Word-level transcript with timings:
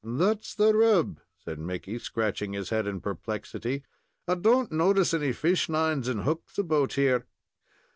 "That's 0.03 0.55
the 0.55 0.73
rub," 0.75 1.19
said 1.37 1.59
Mickey, 1.59 1.99
scratching 1.99 2.53
his 2.53 2.71
head 2.71 2.87
in 2.87 3.01
perplexity. 3.01 3.83
"I 4.27 4.33
don't 4.33 4.71
notice 4.71 5.13
any 5.13 5.31
fishlines 5.31 6.07
and 6.09 6.21
hooks 6.23 6.57
about 6.57 6.93
here. 6.93 7.27